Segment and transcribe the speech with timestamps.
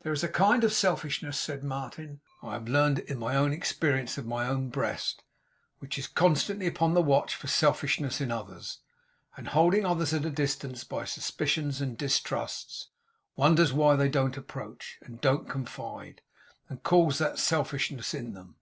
[0.00, 3.52] 'There is a kind of selfishness,' said Martin 'I have learned it in my own
[3.52, 5.22] experience of my own breast
[5.80, 8.78] which is constantly upon the watch for selfishness in others;
[9.36, 12.88] and holding others at a distance, by suspicions and distrusts,
[13.36, 16.22] wonders why they don't approach, and don't confide,
[16.70, 18.54] and calls that selfishness in them.